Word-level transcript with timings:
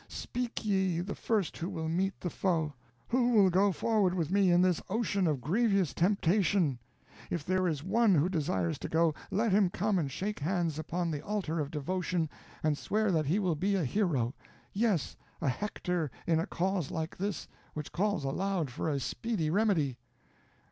Speak 0.07 0.65
ye, 0.65 0.99
the 0.99 1.13
first 1.13 1.57
who 1.57 1.69
will 1.69 1.87
meet 1.87 2.19
the 2.19 2.31
foe! 2.31 2.73
Who 3.09 3.33
will 3.33 3.51
go 3.51 3.71
forward 3.71 4.15
with 4.15 4.31
me 4.31 4.49
in 4.51 4.63
this 4.63 4.81
ocean 4.89 5.27
of 5.27 5.41
grievous 5.41 5.93
temptation? 5.93 6.79
If 7.29 7.45
there 7.45 7.67
is 7.67 7.83
one 7.83 8.15
who 8.15 8.27
desires 8.27 8.79
to 8.79 8.89
go, 8.89 9.13
let 9.29 9.51
him 9.51 9.69
come 9.69 9.99
and 9.99 10.09
shake 10.11 10.39
hands 10.39 10.79
upon 10.79 11.11
the 11.11 11.21
altar 11.23 11.59
of 11.59 11.69
devotion, 11.69 12.31
and 12.63 12.75
swear 12.79 13.11
that 13.11 13.27
he 13.27 13.37
will 13.37 13.53
be 13.53 13.75
a 13.75 13.85
hero; 13.85 14.33
yes, 14.73 15.15
a 15.39 15.49
Hector 15.49 16.09
in 16.25 16.39
a 16.39 16.47
cause 16.47 16.89
like 16.89 17.15
this, 17.15 17.47
which 17.75 17.91
calls 17.91 18.23
aloud 18.23 18.71
for 18.71 18.89
a 18.89 18.99
speedy 18.99 19.51
remedy." 19.51 19.99